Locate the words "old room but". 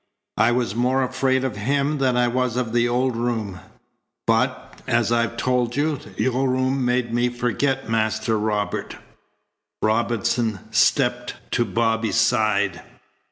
2.89-4.79